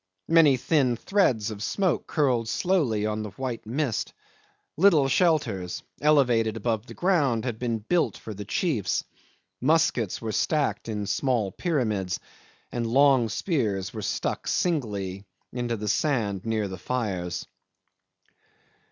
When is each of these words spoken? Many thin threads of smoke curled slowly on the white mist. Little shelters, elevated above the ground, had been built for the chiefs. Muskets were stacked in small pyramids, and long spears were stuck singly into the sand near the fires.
Many 0.29 0.57
thin 0.57 0.95
threads 0.95 1.51
of 1.51 1.61
smoke 1.61 2.07
curled 2.07 2.49
slowly 2.49 3.05
on 3.05 3.21
the 3.21 3.29
white 3.37 3.67
mist. 3.67 4.13
Little 4.75 5.07
shelters, 5.07 5.83
elevated 6.01 6.57
above 6.57 6.87
the 6.87 6.95
ground, 6.95 7.45
had 7.45 7.59
been 7.59 7.77
built 7.77 8.17
for 8.17 8.33
the 8.33 8.43
chiefs. 8.43 9.03
Muskets 9.61 10.19
were 10.19 10.31
stacked 10.31 10.89
in 10.89 11.05
small 11.05 11.51
pyramids, 11.51 12.19
and 12.71 12.87
long 12.87 13.29
spears 13.29 13.93
were 13.93 14.01
stuck 14.01 14.47
singly 14.47 15.23
into 15.53 15.77
the 15.77 15.87
sand 15.87 16.45
near 16.47 16.67
the 16.67 16.79
fires. 16.79 17.45